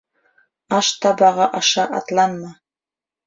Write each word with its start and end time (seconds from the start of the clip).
Аш 0.77 0.87
табағы 1.03 1.45
аша 1.59 1.85
атланма. 1.99 2.51